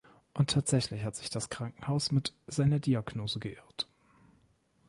[0.33, 3.87] Und tatsächlich hat sich das Krankenhaus mit seiner Diagnose geirrt.